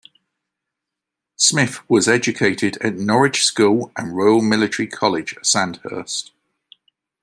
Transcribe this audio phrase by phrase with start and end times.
[1.35, 6.31] Smith was educated at Norwich School and Royal Military College, Sandhurst.